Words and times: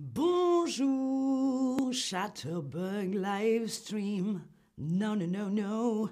Bonjour, 0.00 1.92
Chatterbug 1.92 3.14
Livestream. 3.14 4.44
Non, 4.78 5.16
non, 5.16 5.26
non, 5.26 5.50
non. 5.50 6.08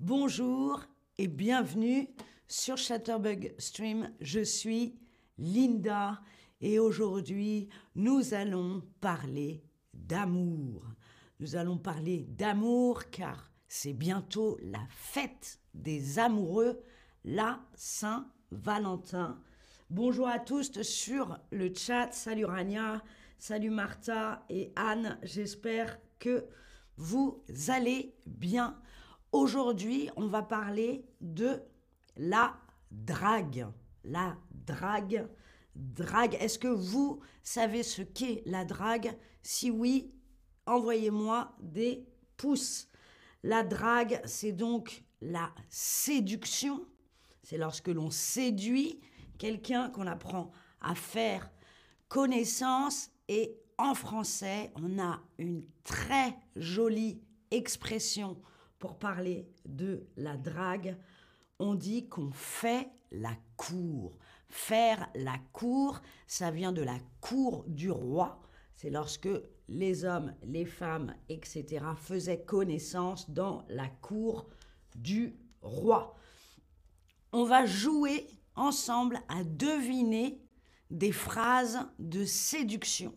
Bonjour 0.00 0.84
et 1.18 1.28
bienvenue 1.28 2.08
sur 2.48 2.76
Chatterbug 2.76 3.54
Stream. 3.58 4.10
Je 4.20 4.40
suis 4.40 4.98
Linda 5.38 6.20
et 6.60 6.80
aujourd'hui 6.80 7.68
nous 7.94 8.34
allons 8.34 8.82
parler 9.00 9.62
d'amour. 9.94 10.82
Nous 11.38 11.54
allons 11.54 11.78
parler 11.78 12.26
d'amour 12.28 13.08
car 13.10 13.52
c'est 13.68 13.92
bientôt 13.92 14.58
la 14.62 14.84
fête 14.88 15.60
des 15.74 16.18
amoureux, 16.18 16.82
la 17.24 17.60
Saint-Valentin. 17.76 19.40
Bonjour 19.94 20.26
à 20.26 20.38
tous 20.38 20.80
sur 20.80 21.38
le 21.50 21.70
chat. 21.74 22.08
Salut 22.12 22.46
Rania, 22.46 23.02
salut 23.42 23.70
Martha 23.70 24.46
et 24.50 24.72
Anne. 24.76 25.18
J'espère 25.24 25.98
que 26.20 26.46
vous 26.96 27.42
allez 27.66 28.14
bien. 28.24 28.80
Aujourd'hui, 29.32 30.08
on 30.14 30.28
va 30.28 30.42
parler 30.42 31.04
de 31.20 31.60
la 32.16 32.56
drague. 32.92 33.66
La 34.04 34.36
drague. 34.52 35.28
Drague. 35.74 36.36
Est-ce 36.38 36.56
que 36.56 36.68
vous 36.68 37.20
savez 37.42 37.82
ce 37.82 38.02
qu'est 38.02 38.44
la 38.46 38.64
drague? 38.64 39.12
Si 39.42 39.72
oui, 39.72 40.14
envoyez-moi 40.66 41.56
des 41.58 42.06
pouces. 42.36 42.88
La 43.42 43.64
drague, 43.64 44.22
c'est 44.24 44.52
donc 44.52 45.02
la 45.20 45.52
séduction. 45.68 46.86
C'est 47.42 47.58
lorsque 47.58 47.88
l'on 47.88 48.12
séduit 48.12 49.00
quelqu'un 49.36 49.90
qu'on 49.90 50.06
apprend 50.06 50.52
à 50.80 50.94
faire 50.94 51.50
connaissance 52.08 53.10
et 53.34 53.58
en 53.78 53.94
français, 53.94 54.70
on 54.74 54.98
a 54.98 55.18
une 55.38 55.64
très 55.84 56.36
jolie 56.54 57.22
expression 57.50 58.36
pour 58.78 58.98
parler 58.98 59.48
de 59.64 60.06
la 60.18 60.36
drague. 60.36 60.98
On 61.58 61.74
dit 61.74 62.10
qu'on 62.10 62.30
fait 62.30 62.90
la 63.10 63.34
cour. 63.56 64.18
Faire 64.50 65.08
la 65.14 65.38
cour, 65.54 66.02
ça 66.26 66.50
vient 66.50 66.72
de 66.72 66.82
la 66.82 66.98
cour 67.22 67.64
du 67.68 67.90
roi. 67.90 68.42
C'est 68.76 68.90
lorsque 68.90 69.30
les 69.66 70.04
hommes, 70.04 70.34
les 70.42 70.66
femmes, 70.66 71.14
etc. 71.30 71.86
faisaient 71.96 72.44
connaissance 72.44 73.30
dans 73.30 73.64
la 73.70 73.88
cour 73.88 74.46
du 74.94 75.38
roi. 75.62 76.14
On 77.32 77.44
va 77.44 77.64
jouer 77.64 78.26
ensemble 78.56 79.22
à 79.30 79.42
deviner 79.42 80.38
des 80.90 81.12
phrases 81.12 81.78
de 81.98 82.26
séduction. 82.26 83.14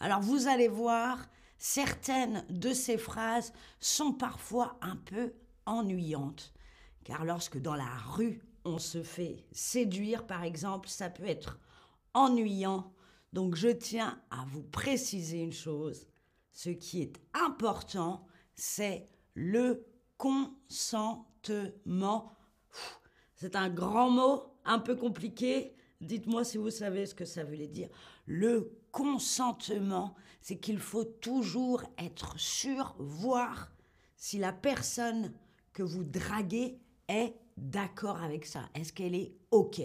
Alors 0.00 0.20
vous 0.20 0.46
allez 0.46 0.68
voir, 0.68 1.18
certaines 1.58 2.44
de 2.50 2.72
ces 2.72 2.98
phrases 2.98 3.52
sont 3.80 4.12
parfois 4.12 4.78
un 4.82 4.96
peu 4.96 5.32
ennuyantes, 5.64 6.52
car 7.04 7.24
lorsque 7.24 7.58
dans 7.58 7.74
la 7.74 7.96
rue 8.08 8.42
on 8.64 8.78
se 8.78 9.02
fait 9.02 9.46
séduire, 9.52 10.26
par 10.26 10.42
exemple, 10.42 10.88
ça 10.88 11.08
peut 11.08 11.26
être 11.26 11.60
ennuyant. 12.14 12.92
Donc 13.32 13.54
je 13.54 13.68
tiens 13.68 14.20
à 14.30 14.44
vous 14.48 14.64
préciser 14.64 15.38
une 15.38 15.52
chose, 15.52 16.08
ce 16.52 16.70
qui 16.70 17.02
est 17.02 17.20
important, 17.34 18.26
c'est 18.54 19.08
le 19.34 19.86
consentement. 20.16 22.32
C'est 23.34 23.54
un 23.54 23.68
grand 23.68 24.10
mot, 24.10 24.42
un 24.64 24.78
peu 24.78 24.96
compliqué. 24.96 25.76
Dites-moi 26.00 26.44
si 26.44 26.56
vous 26.56 26.70
savez 26.70 27.06
ce 27.06 27.14
que 27.14 27.26
ça 27.26 27.44
veut 27.44 27.66
dire. 27.66 27.90
Le 28.24 28.72
consentement, 28.96 30.14
c'est 30.40 30.56
qu'il 30.56 30.78
faut 30.78 31.04
toujours 31.04 31.82
être 31.98 32.40
sûr, 32.40 32.96
voir 32.98 33.70
si 34.16 34.38
la 34.38 34.54
personne 34.54 35.34
que 35.74 35.82
vous 35.82 36.02
draguez 36.02 36.80
est 37.06 37.34
d'accord 37.58 38.22
avec 38.22 38.46
ça. 38.46 38.70
Est-ce 38.74 38.94
qu'elle 38.94 39.14
est 39.14 39.36
OK? 39.50 39.82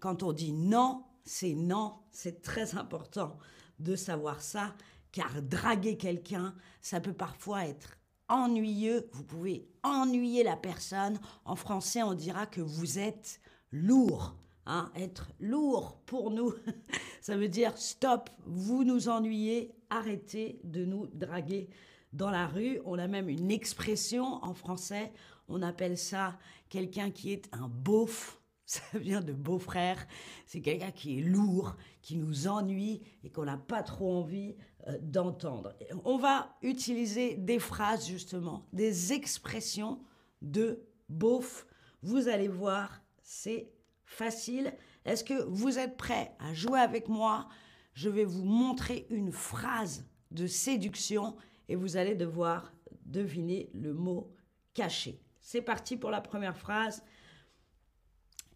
Quand 0.00 0.22
on 0.22 0.34
dit 0.34 0.52
non, 0.52 1.02
c'est 1.24 1.54
non. 1.54 1.94
C'est 2.10 2.42
très 2.42 2.76
important 2.76 3.38
de 3.78 3.96
savoir 3.96 4.42
ça, 4.42 4.74
car 5.12 5.40
draguer 5.40 5.96
quelqu'un, 5.96 6.54
ça 6.82 7.00
peut 7.00 7.14
parfois 7.14 7.64
être 7.64 7.96
ennuyeux. 8.28 9.08
Vous 9.14 9.24
pouvez 9.24 9.66
ennuyer 9.82 10.42
la 10.42 10.58
personne. 10.58 11.18
En 11.46 11.56
français, 11.56 12.02
on 12.02 12.12
dira 12.12 12.44
que 12.44 12.60
vous 12.60 12.98
êtes 12.98 13.40
lourd. 13.70 14.36
Hein, 14.64 14.92
être 14.94 15.32
lourd 15.40 16.00
pour 16.06 16.30
nous, 16.30 16.54
ça 17.20 17.36
veut 17.36 17.48
dire 17.48 17.76
stop, 17.76 18.30
vous 18.46 18.84
nous 18.84 19.08
ennuyez, 19.08 19.74
arrêtez 19.90 20.60
de 20.62 20.84
nous 20.84 21.08
draguer 21.08 21.68
dans 22.12 22.30
la 22.30 22.46
rue. 22.46 22.80
On 22.84 22.96
a 22.96 23.08
même 23.08 23.28
une 23.28 23.50
expression 23.50 24.24
en 24.44 24.54
français, 24.54 25.12
on 25.48 25.62
appelle 25.62 25.98
ça 25.98 26.38
quelqu'un 26.68 27.10
qui 27.10 27.32
est 27.32 27.48
un 27.52 27.68
beauf. 27.68 28.38
Ça 28.64 28.80
vient 28.94 29.20
de 29.20 29.34
beau-frère. 29.34 30.06
C'est 30.46 30.62
quelqu'un 30.62 30.92
qui 30.92 31.18
est 31.18 31.22
lourd, 31.22 31.76
qui 32.00 32.16
nous 32.16 32.46
ennuie 32.46 33.02
et 33.22 33.28
qu'on 33.28 33.44
n'a 33.44 33.58
pas 33.58 33.82
trop 33.82 34.16
envie 34.16 34.54
euh, 34.86 34.96
d'entendre. 35.02 35.74
On 36.04 36.16
va 36.16 36.56
utiliser 36.62 37.34
des 37.34 37.58
phrases, 37.58 38.06
justement, 38.06 38.66
des 38.72 39.12
expressions 39.12 40.00
de 40.40 40.86
beauf. 41.10 41.66
Vous 42.02 42.28
allez 42.28 42.48
voir, 42.48 43.02
c'est 43.20 43.68
facile. 44.12 44.72
Est-ce 45.04 45.24
que 45.24 45.42
vous 45.44 45.78
êtes 45.78 45.96
prêts 45.96 46.32
à 46.38 46.54
jouer 46.54 46.80
avec 46.80 47.08
moi? 47.08 47.48
Je 47.94 48.08
vais 48.08 48.24
vous 48.24 48.44
montrer 48.44 49.06
une 49.10 49.32
phrase 49.32 50.06
de 50.30 50.46
séduction 50.46 51.36
et 51.68 51.76
vous 51.76 51.96
allez 51.96 52.14
devoir 52.14 52.72
deviner 53.06 53.70
le 53.74 53.92
mot 53.92 54.32
caché. 54.74 55.20
C'est 55.40 55.62
parti 55.62 55.96
pour 55.96 56.10
la 56.10 56.20
première 56.20 56.56
phrase. 56.56 57.02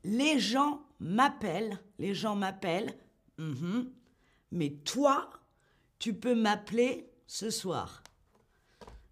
Les 0.05 0.39
gens 0.39 0.83
m'appellent, 1.00 1.78
les 1.99 2.15
gens 2.15 2.37
m'appellent, 2.37 2.97
mhm. 3.38 3.91
mais 4.53 4.71
toi, 4.84 5.31
tu 5.99 6.15
peux 6.15 6.34
m'appeler 6.34 7.11
ce 7.27 7.50
soir. 7.50 8.03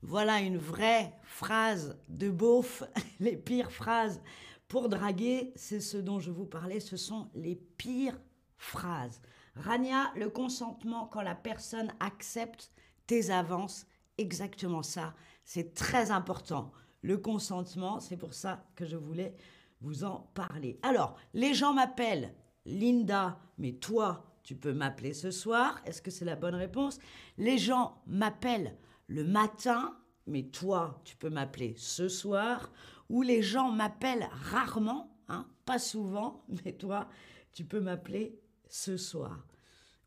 Voilà 0.02 0.40
une 0.40 0.58
vraie 0.58 1.12
phrase 1.22 1.98
de 2.08 2.30
beauf, 2.30 2.84
les 3.20 3.36
pires 3.36 3.72
phrases 3.72 4.20
pour 4.68 4.88
draguer, 4.88 5.52
c'est 5.56 5.80
ce 5.80 5.96
dont 5.96 6.20
je 6.20 6.30
vous 6.30 6.46
parlais, 6.46 6.80
ce 6.80 6.96
sont 6.96 7.30
les 7.34 7.56
pires 7.56 8.20
phrases. 8.56 9.20
Rania, 9.56 10.12
le 10.16 10.28
consentement 10.28 11.06
quand 11.06 11.22
la 11.22 11.34
personne 11.34 11.92
accepte 12.00 12.72
tes 13.06 13.30
avances, 13.30 13.86
exactement 14.18 14.82
ça, 14.82 15.14
c'est 15.44 15.74
très 15.74 16.10
important. 16.10 16.72
Le 17.02 17.18
consentement, 17.18 18.00
c'est 18.00 18.16
pour 18.16 18.34
ça 18.34 18.66
que 18.74 18.86
je 18.86 18.96
voulais 18.96 19.34
vous 19.80 20.04
en 20.04 20.30
parler. 20.34 20.78
Alors, 20.82 21.16
les 21.34 21.52
gens 21.52 21.74
m'appellent 21.74 22.34
Linda, 22.64 23.38
mais 23.58 23.72
toi, 23.72 24.34
tu 24.42 24.54
peux 24.54 24.72
m'appeler 24.72 25.12
ce 25.12 25.30
soir. 25.30 25.80
Est-ce 25.84 26.00
que 26.00 26.10
c'est 26.10 26.24
la 26.24 26.36
bonne 26.36 26.54
réponse? 26.54 26.98
Les 27.36 27.58
gens 27.58 28.02
m'appellent 28.06 28.76
le 29.06 29.24
matin, 29.24 29.98
mais 30.26 30.44
toi, 30.44 31.00
tu 31.04 31.16
peux 31.16 31.28
m'appeler 31.28 31.74
ce 31.76 32.08
soir 32.08 32.70
où 33.08 33.22
les 33.22 33.42
gens 33.42 33.70
m'appellent 33.70 34.28
rarement, 34.32 35.16
hein, 35.28 35.46
pas 35.64 35.78
souvent, 35.78 36.44
mais 36.64 36.72
toi, 36.72 37.08
tu 37.52 37.64
peux 37.64 37.80
m'appeler 37.80 38.38
ce 38.68 38.96
soir. 38.96 39.46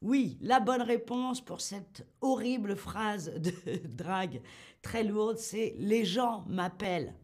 Oui, 0.01 0.37
la 0.41 0.59
bonne 0.59 0.83
réponse 0.83 1.41
pour 1.41 1.59
cette 1.61 2.07
horrible 2.21 2.75
phrase 2.75 3.33
de 3.33 3.51
drague 3.87 4.41
très 4.81 5.03
lourde, 5.03 5.37
c'est 5.37 5.73
les 5.77 6.05
gens 6.05 6.45
m'appellent 6.47 7.15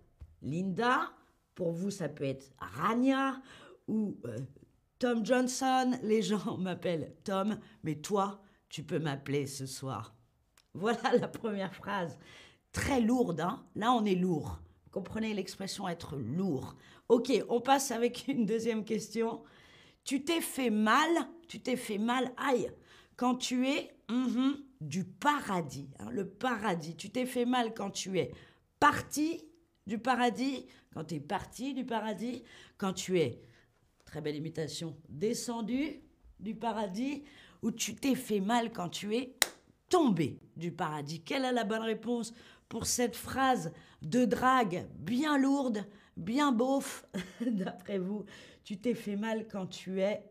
Linda. 0.42 1.12
Pour 1.56 1.72
vous, 1.72 1.92
ça 1.92 2.10
peut 2.10 2.24
être 2.24 2.52
Rania 2.58 3.40
ou 3.88 4.18
euh, 4.26 4.40
Tom 5.00 5.26
Johnson. 5.26 5.92
Les 6.04 6.22
gens 6.22 6.58
m'appellent 6.58 7.14
Tom, 7.24 7.60
mais 7.84 7.96
toi, 7.96 8.42
tu 8.70 8.84
peux 8.84 9.00
m'appeler 9.00 9.46
ce 9.46 9.68
soir. 9.68 10.16
Voilà 10.74 11.16
la 11.20 11.28
première 11.28 11.76
phrase. 11.76 12.18
Très 12.72 13.02
lourde, 13.02 13.42
hein 13.42 13.64
Là, 13.76 13.92
on 13.94 14.04
est 14.04 14.16
lourd. 14.16 14.60
Comprenez 14.94 15.34
l'expression 15.34 15.90
être 15.90 16.16
lourd. 16.18 16.76
Ok, 17.10 17.32
on 17.50 17.60
passe 17.60 17.90
avec 17.90 18.28
une 18.28 18.46
deuxième 18.46 18.86
question. 18.86 19.44
Tu 20.04 20.24
t'es 20.24 20.40
fait 20.40 20.70
mal, 20.70 21.10
tu 21.48 21.60
t'es 21.60 21.76
fait 21.76 21.98
mal, 21.98 22.32
aïe, 22.38 22.70
quand 23.16 23.36
tu 23.36 23.68
es 23.68 23.90
mhm, 24.10 24.56
du 24.80 25.04
paradis, 25.04 25.90
hein, 25.98 26.12
le 26.12 26.30
paradis. 26.30 26.96
Tu 26.96 27.10
t'es 27.10 27.26
fait 27.26 27.46
mal 27.46 27.74
quand 27.74 27.90
tu 27.90 28.20
es 28.20 28.32
parti 28.80 29.44
du 29.88 29.98
paradis, 29.98 30.68
quand 30.94 31.06
tu 31.06 31.16
es 31.16 31.20
parti 31.20 31.74
du 31.74 31.86
paradis, 31.86 32.44
quand 32.78 32.94
tu 32.94 33.20
es, 33.20 33.42
très 34.06 34.22
belle 34.22 34.36
imitation, 34.36 34.96
descendu 35.10 36.02
du 36.40 36.54
paradis, 36.54 37.24
ou 37.64 37.72
tu 37.72 37.96
t'es 37.96 38.14
fait 38.14 38.42
mal 38.42 38.72
quand 38.72 38.90
tu 38.90 39.16
es 39.16 39.36
tombé 39.90 40.40
du 40.56 40.72
paradis. 40.72 41.24
Quelle 41.24 41.46
est 41.46 41.52
la 41.52 41.64
bonne 41.64 41.82
réponse 41.82 42.32
pour 42.74 42.88
cette 42.88 43.16
phrase 43.16 43.72
de 44.02 44.26
drague 44.26 44.88
bien 44.98 45.38
lourde, 45.38 45.86
bien 46.18 46.52
beauf, 46.52 47.06
d'après 47.46 48.00
vous. 48.00 48.26
Tu 48.64 48.80
t'es 48.80 48.96
fait 48.96 49.16
mal 49.16 49.48
quand 49.48 49.68
tu 49.68 50.02
es 50.02 50.24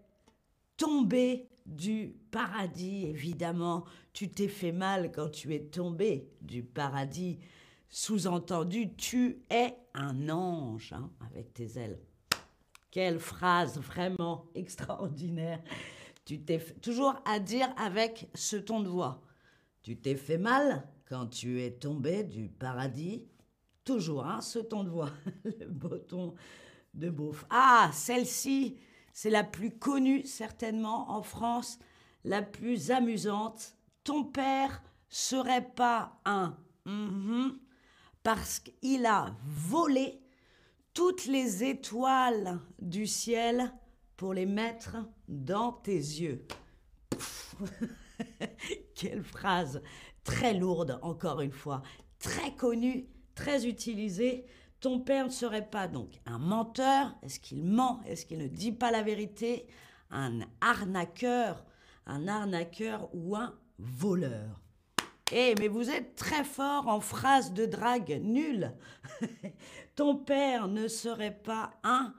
tombé 0.76 1.46
du 1.64 2.16
paradis, 2.32 3.06
évidemment. 3.06 3.84
Tu 4.12 4.28
t'es 4.28 4.48
fait 4.48 4.72
mal 4.72 5.12
quand 5.12 5.28
tu 5.28 5.54
es 5.54 5.60
tombé 5.60 6.32
du 6.40 6.64
paradis. 6.64 7.38
Sous-entendu, 7.88 8.92
tu 8.96 9.44
es 9.48 9.76
un 9.94 10.28
ange 10.28 10.92
hein, 10.94 11.12
avec 11.30 11.54
tes 11.54 11.78
ailes. 11.78 12.00
Quelle 12.90 13.20
phrase 13.20 13.78
vraiment 13.78 14.46
extraordinaire. 14.56 15.62
Tu 16.24 16.40
t'es 16.40 16.58
toujours 16.58 17.14
à 17.24 17.38
dire 17.38 17.72
avec 17.76 18.28
ce 18.34 18.56
ton 18.56 18.80
de 18.80 18.88
voix. 18.88 19.22
Tu 19.84 19.96
t'es 19.96 20.16
fait 20.16 20.38
mal 20.38 20.88
quand 21.12 21.26
tu 21.26 21.60
es 21.60 21.72
tombé 21.72 22.24
du 22.24 22.48
paradis. 22.48 23.28
Toujours 23.84 24.24
hein, 24.24 24.40
ce 24.40 24.58
ton 24.58 24.82
de 24.82 24.88
voix, 24.88 25.10
le 25.44 25.66
beau 25.66 25.98
ton 25.98 26.34
de 26.94 27.10
beauf. 27.10 27.44
Ah, 27.50 27.90
celle-ci, 27.92 28.78
c'est 29.12 29.28
la 29.28 29.44
plus 29.44 29.76
connue 29.76 30.24
certainement 30.24 31.10
en 31.10 31.22
France, 31.22 31.78
la 32.24 32.40
plus 32.40 32.90
amusante. 32.92 33.76
Ton 34.04 34.24
père 34.24 34.82
serait 35.10 35.68
pas 35.74 36.18
un 36.24 36.56
mm-hmm, 36.86 37.58
parce 38.22 38.60
qu'il 38.60 39.04
a 39.04 39.36
volé 39.44 40.18
toutes 40.94 41.26
les 41.26 41.62
étoiles 41.62 42.58
du 42.78 43.06
ciel 43.06 43.70
pour 44.16 44.32
les 44.32 44.46
mettre 44.46 44.96
dans 45.28 45.72
tes 45.72 45.92
yeux. 45.92 46.46
Quelle 49.02 49.24
phrase 49.24 49.82
très 50.22 50.54
lourde, 50.54 51.00
encore 51.02 51.40
une 51.40 51.50
fois, 51.50 51.82
très 52.20 52.54
connue, 52.54 53.08
très 53.34 53.66
utilisée. 53.66 54.46
Ton 54.78 55.00
père 55.00 55.24
ne 55.26 55.32
serait 55.32 55.68
pas 55.68 55.88
donc 55.88 56.20
un 56.24 56.38
menteur? 56.38 57.12
Est-ce 57.22 57.40
qu'il 57.40 57.64
ment? 57.64 58.00
Est-ce 58.06 58.24
qu'il 58.24 58.38
ne 58.38 58.46
dit 58.46 58.70
pas 58.70 58.92
la 58.92 59.02
vérité? 59.02 59.66
Un 60.12 60.38
arnaqueur 60.60 61.64
Un 62.06 62.28
arnaqueur 62.28 63.08
ou 63.12 63.34
un 63.34 63.58
voleur? 63.80 64.60
Eh, 65.32 65.56
mais 65.58 65.66
vous 65.66 65.90
êtes 65.90 66.14
très 66.14 66.44
fort 66.44 66.86
en 66.86 67.00
phrases 67.00 67.52
de 67.52 67.66
drague 67.66 68.20
nulles. 68.22 68.72
Ton 69.96 70.14
père 70.14 70.68
ne 70.68 70.86
serait 70.86 71.36
pas 71.42 71.72
un 71.82 72.14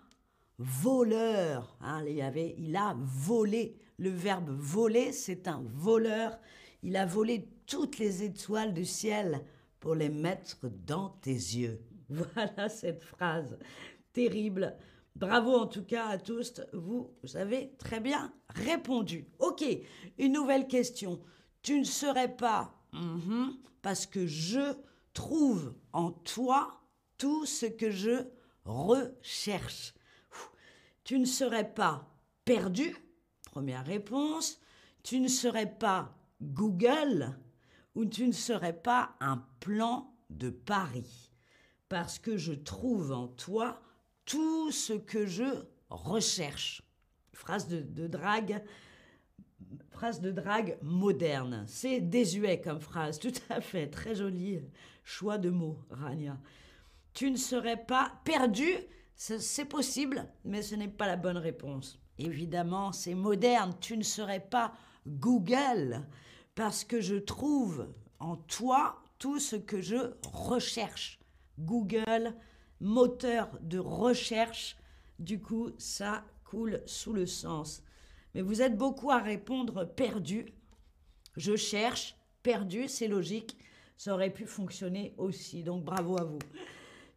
voleur. 0.57 1.77
Hein, 1.79 2.03
il, 2.05 2.21
avait, 2.21 2.55
il 2.57 2.75
a 2.75 2.93
volé. 2.99 3.79
Le 3.97 4.09
verbe 4.09 4.49
voler, 4.49 5.13
c'est 5.13 5.47
un 5.47 5.63
voleur. 5.65 6.37
Il 6.83 6.97
a 6.97 7.05
volé 7.05 7.47
toutes 7.65 7.97
les 7.97 8.23
étoiles 8.23 8.73
du 8.73 8.85
ciel 8.85 9.43
pour 9.79 9.95
les 9.95 10.09
mettre 10.09 10.57
dans 10.85 11.09
tes 11.21 11.31
yeux. 11.31 11.81
Voilà 12.09 12.69
cette 12.69 13.03
phrase 13.03 13.57
terrible. 14.11 14.75
Bravo 15.15 15.55
en 15.55 15.67
tout 15.67 15.83
cas 15.83 16.07
à 16.07 16.17
tous, 16.17 16.61
vous, 16.73 17.09
avez 17.35 17.73
très 17.77 17.99
bien 17.99 18.33
répondu. 18.49 19.27
Ok, 19.39 19.63
une 20.17 20.33
nouvelle 20.33 20.67
question. 20.67 21.21
Tu 21.61 21.79
ne 21.79 21.83
serais 21.83 22.35
pas 22.35 22.75
mhm, 22.91 23.57
parce 23.81 24.05
que 24.05 24.27
je 24.27 24.75
trouve 25.13 25.75
en 25.93 26.11
toi 26.11 26.81
tout 27.17 27.45
ce 27.45 27.65
que 27.65 27.89
je 27.89 28.25
recherche. 28.65 29.93
Tu 31.03 31.19
ne 31.19 31.25
serais 31.25 31.73
pas 31.73 32.09
perdu, 32.43 32.95
première 33.45 33.85
réponse. 33.85 34.59
Tu 35.03 35.19
ne 35.19 35.27
serais 35.27 35.69
pas 35.69 36.17
Google 36.43 37.37
ou 37.95 38.05
tu 38.05 38.27
ne 38.27 38.33
serais 38.33 38.73
pas 38.73 39.15
un 39.19 39.43
plan 39.59 40.13
de 40.29 40.49
Paris 40.49 41.31
parce 41.89 42.19
que 42.19 42.37
je 42.37 42.53
trouve 42.53 43.11
en 43.11 43.27
toi 43.27 43.81
tout 44.25 44.71
ce 44.71 44.93
que 44.93 45.25
je 45.25 45.65
recherche. 45.89 46.81
Phrase 47.33 47.67
de, 47.67 48.07
drague, 48.07 48.63
phrase 49.89 50.21
de 50.21 50.31
drague 50.31 50.77
moderne. 50.81 51.65
C'est 51.67 51.99
désuet 51.99 52.61
comme 52.61 52.79
phrase, 52.79 53.19
tout 53.19 53.33
à 53.49 53.61
fait, 53.61 53.87
très 53.87 54.15
joli 54.15 54.61
choix 55.03 55.37
de 55.37 55.49
mots, 55.49 55.77
Rania. 55.89 56.37
Tu 57.13 57.29
ne 57.29 57.37
serais 57.37 57.77
pas 57.77 58.13
perdu, 58.23 58.67
c'est 59.15 59.65
possible, 59.65 60.27
mais 60.45 60.61
ce 60.61 60.75
n'est 60.75 60.87
pas 60.87 61.07
la 61.07 61.17
bonne 61.17 61.37
réponse. 61.37 61.99
Évidemment, 62.17 62.91
c'est 62.91 63.13
moderne, 63.13 63.75
tu 63.79 63.97
ne 63.97 64.03
serais 64.03 64.39
pas 64.39 64.73
Google, 65.05 66.01
parce 66.55 66.83
que 66.83 67.01
je 67.01 67.15
trouve 67.15 67.87
en 68.19 68.35
toi 68.35 69.01
tout 69.19 69.39
ce 69.39 69.55
que 69.55 69.81
je 69.81 70.13
recherche. 70.23 71.19
Google, 71.59 72.35
moteur 72.79 73.57
de 73.61 73.79
recherche. 73.79 74.77
Du 75.19 75.39
coup, 75.39 75.71
ça 75.77 76.25
coule 76.43 76.81
sous 76.85 77.13
le 77.13 77.25
sens. 77.25 77.83
Mais 78.33 78.41
vous 78.41 78.61
êtes 78.61 78.77
beaucoup 78.77 79.11
à 79.11 79.19
répondre 79.19 79.85
perdu. 79.85 80.53
Je 81.37 81.55
cherche, 81.55 82.15
perdu, 82.41 82.87
c'est 82.87 83.07
logique. 83.07 83.57
Ça 83.97 84.13
aurait 84.13 84.33
pu 84.33 84.45
fonctionner 84.45 85.13
aussi. 85.17 85.63
Donc 85.63 85.83
bravo 85.83 86.17
à 86.19 86.23
vous. 86.23 86.39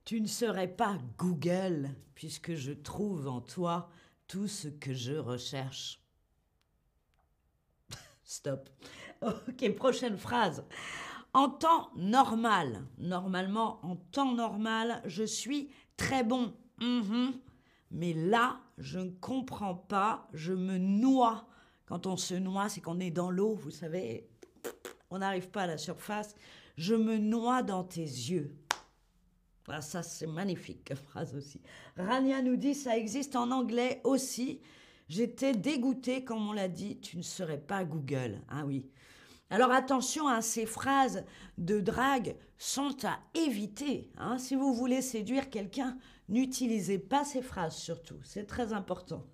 Tu 0.05 0.21
ne 0.21 0.27
serais 0.27 0.69
pas 0.69 0.99
Google 1.19 1.91
puisque 2.15 2.55
je 2.55 2.73
trouve 2.73 3.27
en 3.27 3.41
toi 3.41 3.91
tout 4.29 4.47
ce 4.47 4.69
que 4.69 4.95
je 4.95 5.15
recherche. 5.15 6.01
Stop. 8.25 8.69
Ok, 9.49 9.75
prochaine 9.75 10.17
phrase. 10.17 10.65
En 11.33 11.49
temps 11.49 11.91
normal, 11.97 12.83
normalement, 12.99 13.79
en 13.83 13.97
temps 13.97 14.33
normal, 14.33 15.03
je 15.05 15.25
suis 15.25 15.71
très 15.97 16.25
bon. 16.25 16.55
Mhm. 16.81 17.33
Mais 17.91 18.13
là, 18.15 18.61
je 18.79 18.99
ne 18.99 19.11
comprends 19.11 19.75
pas, 19.75 20.29
je 20.33 20.53
me 20.53 20.79
noie. 20.79 21.47
Quand 21.87 22.07
on 22.07 22.17
se 22.17 22.35
noie, 22.35 22.69
c'est 22.69 22.81
qu'on 22.81 23.01
est 23.01 23.11
dans 23.11 23.31
l'eau, 23.31 23.55
vous 23.55 23.71
savez, 23.71 24.29
on 25.11 25.19
n'arrive 25.19 25.51
pas 25.51 25.63
à 25.63 25.67
la 25.67 25.79
surface. 25.79 26.35
Je 26.77 26.95
me 26.95 27.19
noie 27.19 27.63
dans 27.63 27.85
tes 27.85 28.01
yeux. 28.03 28.57
Ah, 29.69 29.81
ça, 29.81 30.03
c'est 30.03 30.27
magnifique 30.27 30.95
phrase 31.09 31.35
aussi. 31.35 31.61
Rania 31.97 32.43
nous 32.43 32.57
dit, 32.57 32.75
ça 32.75 32.97
existe 32.97 33.37
en 33.37 33.51
anglais 33.51 34.01
aussi. 34.05 34.61
J'étais 35.09 35.53
dégoûtée 35.53 36.25
quand 36.25 36.39
on 36.39 36.53
l'a 36.53 36.69
dit, 36.69 36.99
tu 36.99 37.17
ne 37.17 37.23
serais 37.23 37.61
pas 37.61 37.85
Google. 37.85 38.41
Ah 38.49 38.65
oui. 38.67 38.87
Alors 39.51 39.71
attention, 39.71 40.29
hein, 40.29 40.41
ces 40.41 40.67
phrases 40.67 41.25
de 41.59 41.81
drague 41.81 42.37
sont 42.59 42.97
à 43.05 43.21
éviter. 43.35 44.11
Hein. 44.19 44.39
Si 44.39 44.57
vous 44.57 44.75
voulez 44.75 45.03
séduire 45.03 45.51
quelqu'un, 45.51 45.97
n'utilisez 46.29 46.99
pas 46.99 47.25
ces 47.25 47.43
phrases 47.43 47.77
surtout. 47.77 48.19
C'est 48.25 48.47
très 48.47 48.73
important. 48.73 49.25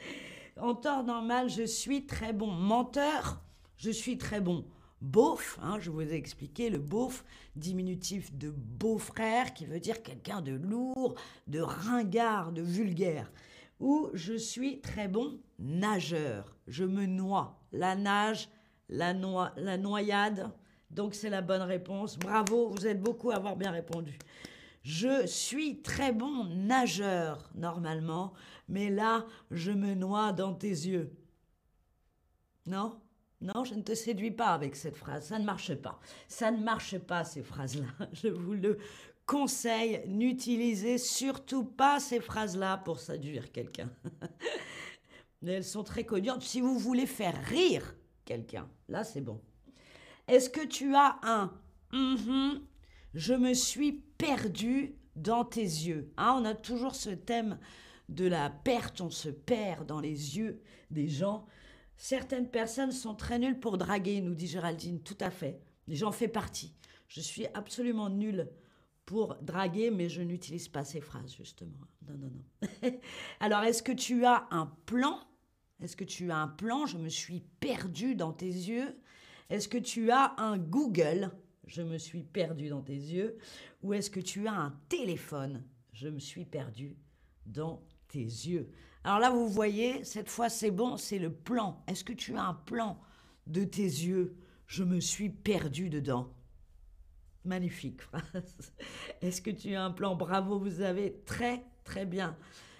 en 0.60 0.74
temps 0.74 1.02
normal, 1.02 1.48
je 1.48 1.62
suis 1.62 2.04
très 2.04 2.34
bon 2.34 2.50
menteur, 2.50 3.40
je 3.78 3.90
suis 3.90 4.18
très 4.18 4.40
bon 4.42 4.66
beauf. 5.00 5.58
Hein, 5.62 5.78
je 5.80 5.90
vous 5.90 6.02
ai 6.02 6.14
expliqué 6.14 6.68
le 6.68 6.78
beauf, 6.78 7.24
diminutif 7.56 8.34
de 8.36 8.50
beau-frère, 8.50 9.54
qui 9.54 9.64
veut 9.64 9.80
dire 9.80 10.02
quelqu'un 10.02 10.42
de 10.42 10.52
lourd, 10.52 11.14
de 11.46 11.60
ringard, 11.60 12.52
de 12.52 12.62
vulgaire. 12.62 13.30
Ou 13.80 14.10
je 14.14 14.34
suis 14.34 14.80
très 14.80 15.08
bon 15.08 15.40
nageur. 15.58 16.56
Je 16.66 16.84
me 16.84 17.06
noie. 17.06 17.60
La 17.72 17.96
nage, 17.96 18.48
la, 18.88 19.12
la 19.56 19.76
noyade. 19.78 20.50
Donc 20.90 21.14
c'est 21.14 21.30
la 21.30 21.42
bonne 21.42 21.62
réponse. 21.62 22.18
Bravo, 22.18 22.68
vous 22.68 22.86
êtes 22.86 23.02
beaucoup 23.02 23.30
à 23.30 23.36
avoir 23.36 23.56
bien 23.56 23.70
répondu. 23.70 24.18
Je 24.82 25.26
suis 25.26 25.80
très 25.80 26.12
bon 26.12 26.44
nageur 26.44 27.50
normalement, 27.54 28.34
mais 28.68 28.90
là, 28.90 29.24
je 29.50 29.72
me 29.72 29.94
noie 29.94 30.32
dans 30.32 30.52
tes 30.52 30.68
yeux. 30.68 31.10
Non? 32.66 33.00
Non, 33.40 33.64
je 33.64 33.74
ne 33.74 33.82
te 33.82 33.94
séduis 33.94 34.30
pas 34.30 34.48
avec 34.48 34.76
cette 34.76 34.96
phrase. 34.96 35.26
Ça 35.26 35.38
ne 35.38 35.44
marche 35.44 35.74
pas. 35.74 36.00
Ça 36.28 36.50
ne 36.50 36.62
marche 36.62 36.98
pas, 36.98 37.24
ces 37.24 37.42
phrases-là. 37.42 37.86
Je 38.12 38.28
vous 38.28 38.54
le 38.54 38.78
conseille. 39.26 40.02
N'utilisez 40.06 40.98
surtout 40.98 41.64
pas 41.64 42.00
ces 42.00 42.20
phrases-là 42.20 42.78
pour 42.78 43.00
séduire 43.00 43.52
quelqu'un. 43.52 43.90
Elles 45.46 45.64
sont 45.64 45.84
très 45.84 46.04
connues. 46.04 46.30
Si 46.40 46.60
vous 46.60 46.78
voulez 46.78 47.06
faire 47.06 47.36
rire 47.44 47.94
quelqu'un. 48.24 48.68
Là, 48.88 49.04
c'est 49.04 49.20
bon. 49.20 49.40
Est-ce 50.26 50.48
que 50.48 50.64
tu 50.64 50.94
as 50.94 51.18
un 51.22 51.52
mm-hmm, 51.92 52.60
je 53.14 53.34
me 53.34 53.52
suis 53.54 53.92
perdu 53.92 54.96
dans 55.16 55.44
tes 55.44 55.60
yeux 55.60 56.12
hein, 56.16 56.38
On 56.40 56.44
a 56.44 56.54
toujours 56.54 56.94
ce 56.94 57.10
thème 57.10 57.58
de 58.08 58.26
la 58.26 58.50
perte, 58.50 59.00
on 59.00 59.10
se 59.10 59.28
perd 59.28 59.86
dans 59.86 60.00
les 60.00 60.36
yeux 60.38 60.60
des 60.90 61.08
gens. 61.08 61.46
Certaines 61.96 62.50
personnes 62.50 62.92
sont 62.92 63.14
très 63.14 63.38
nulles 63.38 63.60
pour 63.60 63.78
draguer, 63.78 64.20
nous 64.20 64.34
dit 64.34 64.46
Géraldine, 64.46 65.00
tout 65.00 65.16
à 65.20 65.30
fait. 65.30 65.60
J'en 65.88 66.12
fais 66.12 66.28
partie. 66.28 66.74
Je 67.08 67.20
suis 67.20 67.46
absolument 67.54 68.10
nulle 68.10 68.48
pour 69.06 69.36
draguer, 69.42 69.90
mais 69.90 70.08
je 70.08 70.22
n'utilise 70.22 70.68
pas 70.68 70.84
ces 70.84 71.00
phrases, 71.00 71.34
justement. 71.34 71.78
Non, 72.08 72.16
non, 72.16 72.30
non. 72.30 72.90
Alors, 73.40 73.62
est-ce 73.62 73.82
que 73.82 73.92
tu 73.92 74.24
as 74.24 74.46
un 74.50 74.66
plan? 74.86 75.20
Est-ce 75.80 75.96
que 75.96 76.04
tu 76.04 76.30
as 76.30 76.36
un 76.36 76.48
plan? 76.48 76.86
Je 76.86 76.98
me 76.98 77.08
suis 77.08 77.40
perdu 77.60 78.14
dans 78.14 78.32
tes 78.32 78.46
yeux. 78.46 78.96
Est-ce 79.50 79.68
que 79.68 79.78
tu 79.78 80.10
as 80.10 80.34
un 80.38 80.56
Google? 80.58 81.30
Je 81.66 81.82
me 81.82 81.98
suis 81.98 82.22
perdu 82.22 82.68
dans 82.68 82.82
tes 82.82 82.94
yeux. 82.94 83.38
Ou 83.82 83.94
est-ce 83.94 84.10
que 84.10 84.20
tu 84.20 84.46
as 84.46 84.54
un 84.54 84.78
téléphone? 84.88 85.64
Je 85.92 86.08
me 86.08 86.18
suis 86.18 86.44
perdu 86.44 86.96
dans 87.46 87.82
tes 88.08 88.20
yeux. 88.20 88.70
Alors 89.04 89.18
là, 89.18 89.30
vous 89.30 89.48
voyez, 89.48 90.02
cette 90.04 90.30
fois, 90.30 90.48
c'est 90.48 90.70
bon, 90.70 90.96
c'est 90.96 91.18
le 91.18 91.32
plan. 91.32 91.84
Est-ce 91.86 92.04
que 92.04 92.12
tu 92.12 92.36
as 92.36 92.44
un 92.44 92.54
plan 92.54 92.98
de 93.46 93.64
tes 93.64 93.82
yeux? 93.82 94.36
Je 94.66 94.82
me 94.82 95.00
suis 95.00 95.28
perdu 95.28 95.90
dedans. 95.90 96.32
Magnifique 97.44 98.00
phrase. 98.00 98.72
Est-ce 99.22 99.42
que 99.42 99.50
tu 99.50 99.74
as 99.74 99.84
un 99.84 99.90
plan 99.90 100.14
Bravo, 100.14 100.58
vous 100.58 100.80
avez 100.80 101.22
très, 101.26 101.64
très 101.84 102.06
bien 102.06 102.36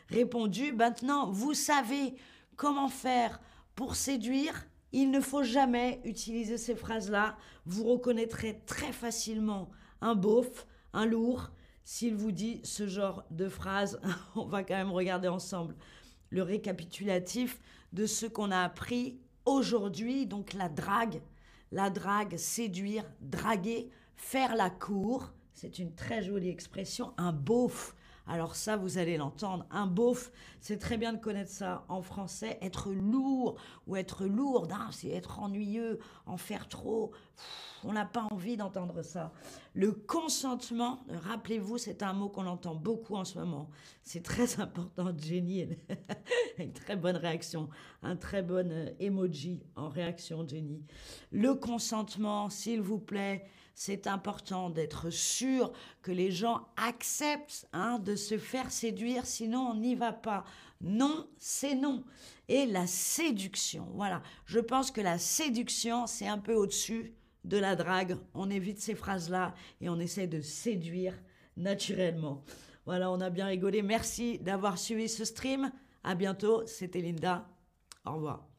répondu. 0.09 0.73
Maintenant, 0.73 1.31
vous 1.31 1.55
savez 1.55 2.15
comment 2.57 2.89
faire 2.89 3.41
pour 3.75 3.97
séduire. 3.97 4.67
Il 4.93 5.11
ne 5.11 5.21
faut 5.21 5.43
jamais 5.43 6.01
utiliser 6.05 6.57
ces 6.57 6.77
phrases-là. 6.77 7.37
Vous 7.67 7.85
reconnaîtrez 7.85 8.63
très 8.67 8.93
facilement 8.93 9.71
un 10.01 10.15
beauf, 10.15 10.67
un 10.93 11.07
lourd, 11.07 11.51
s'il 11.85 12.15
vous 12.15 12.33
dit 12.33 12.61
ce 12.65 12.87
genre 12.87 13.25
de 13.31 13.49
phrase. 13.49 14.01
On 14.37 14.47
va 14.47 14.63
quand 14.63 14.77
même 14.77 14.93
regarder 14.93 15.29
ensemble 15.29 15.75
le 16.31 16.43
récapitulatif 16.43 17.61
de 17.93 18.07
ce 18.07 18.27
qu'on 18.27 18.51
a 18.51 18.61
appris 18.61 19.21
aujourd'hui. 19.45 20.27
Donc 20.27 20.53
la 20.53 20.69
drague, 20.69 21.21
la 21.73 21.91
drague, 21.91 22.37
séduire, 22.37 23.05
draguer, 23.21 23.91
faire 24.17 24.57
la 24.57 24.71
cour. 24.71 25.33
C'est 25.53 25.79
une 25.79 25.95
très 25.95 26.23
jolie 26.23 26.49
expression. 26.49 27.15
Un 27.17 27.33
beauf, 27.33 27.95
alors 28.27 28.57
ça, 28.57 28.77
vous 28.77 28.97
allez 28.97 29.19
l'entendre. 29.19 29.67
Un 29.71 29.87
beauf, 29.87 30.33
c'est 30.61 30.79
très 30.79 30.97
bien 30.97 31.13
de 31.13 31.19
connaître 31.19 31.51
ça 31.51 31.85
en 31.89 32.01
français. 32.01 32.59
Être 32.63 32.91
lourd 32.91 33.57
ou 33.87 33.97
être 33.97 34.25
lourde, 34.25 34.73
hein, 34.73 34.89
c'est 34.93 35.11
être 35.11 35.41
ennuyeux, 35.41 35.99
en 36.25 36.39
faire 36.39 36.69
trop. 36.69 37.13
on 37.85 37.93
n'a 37.93 38.07
pas 38.07 38.27
envie 38.31 38.57
d'entendre 38.57 39.03
ça. 39.03 39.33
Le 39.75 39.93
consentement, 39.93 41.01
rappelez-vous, 41.11 41.77
c'est 41.77 42.03
un 42.03 42.15
mot 42.15 42.31
qu'on 42.31 42.47
entend 42.47 42.75
beaucoup 42.75 43.15
en 43.15 43.25
ce 43.25 43.39
moment. 43.39 43.69
C'est 44.05 44.23
très 44.23 44.59
important, 44.61 45.13
Jenny. 45.19 45.69
Une 46.59 46.73
très 46.73 46.97
bonne 46.97 47.17
réaction. 47.17 47.69
Un 48.03 48.17
très 48.17 48.43
bon 48.43 48.71
euh, 48.71 48.89
emoji 49.01 49.63
en 49.77 49.91
réaction, 49.91 50.49
Jenny. 50.49 50.83
Le 51.31 51.55
consentement, 51.55 52.49
s'il 52.49 52.81
vous 52.81 52.99
plaît 52.99 53.45
c'est 53.75 54.07
important 54.07 54.71
d'être 54.71 55.11
sûr 55.11 55.73
que 56.03 56.13
les 56.13 56.31
gens 56.31 56.69
acceptent 56.77 57.67
hein, 57.73 57.99
de 57.99 58.15
se 58.17 58.39
faire 58.39 58.71
séduire, 58.71 59.27
sinon 59.27 59.71
on 59.71 59.75
n'y 59.75 59.95
va 59.95 60.13
pas. 60.13 60.45
Non, 60.81 61.29
c'est 61.39 61.75
non. 61.75 62.05
Et 62.49 62.67
la 62.67 62.87
séduction, 62.87 63.89
voilà. 63.95 64.23
Je 64.47 64.61
pense 64.61 64.91
que 64.91 65.01
la 65.01 65.19
séduction, 65.19 66.07
c'est 66.07 66.29
un 66.29 66.39
peu 66.39 66.55
au-dessus 66.55 67.15
de 67.45 67.59
la 67.59 67.77
drague. 67.77 68.17
On 68.35 68.51
évite 68.51 68.81
ces 68.81 68.95
phrases-là 68.95 69.55
et 69.81 69.89
on 69.89 69.99
essaie 69.99 70.27
de 70.27 70.41
séduire 70.41 71.15
naturellement. 71.57 72.43
Voilà, 72.87 73.11
on 73.11 73.21
a 73.21 73.31
bien 73.31 73.47
rigolé. 73.47 73.83
Merci 73.83 74.39
d'avoir 74.39 74.79
suivi 74.79 75.09
ce 75.09 75.25
stream. 75.25 75.73
À 76.03 76.15
bientôt. 76.15 76.67
C'était 76.67 77.01
Linda. 77.01 77.49
Au 78.05 78.15
revoir. 78.15 78.54